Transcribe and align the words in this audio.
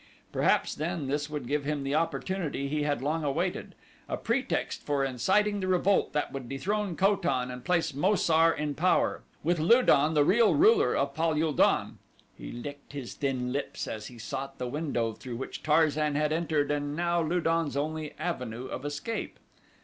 Perhaps, 0.31 0.73
then, 0.73 1.05
this 1.05 1.29
would 1.29 1.45
give 1.45 1.63
him 1.63 1.83
the 1.83 1.93
opportunity 1.93 2.67
he 2.67 2.81
had 2.81 3.03
long 3.03 3.23
awaited 3.23 3.75
a 4.09 4.17
pretext 4.17 4.81
for 4.81 5.05
inciting 5.05 5.59
the 5.59 5.67
revolt 5.67 6.11
that 6.13 6.33
would 6.33 6.49
dethrone 6.49 6.95
Ko 6.95 7.15
tan 7.15 7.51
and 7.51 7.63
place 7.63 7.93
Mo 7.93 8.15
sar 8.15 8.51
in 8.51 8.73
power 8.73 9.21
with 9.43 9.59
Lu 9.59 9.83
don 9.83 10.15
the 10.15 10.25
real 10.25 10.55
ruler 10.55 10.95
of 10.95 11.13
Pal 11.13 11.33
ul 11.35 11.53
don. 11.53 11.99
He 12.35 12.51
licked 12.51 12.93
his 12.93 13.13
thin 13.13 13.53
lips 13.53 13.87
as 13.87 14.07
he 14.07 14.17
sought 14.17 14.57
the 14.57 14.65
window 14.67 15.13
through 15.13 15.35
which 15.35 15.61
Tarzan 15.61 16.15
had 16.15 16.33
entered 16.33 16.71
and 16.71 16.95
now 16.95 17.21
Lu 17.21 17.39
don's 17.39 17.77
only 17.77 18.15
avenue 18.17 18.65
of 18.65 18.83
escape. 18.83 19.37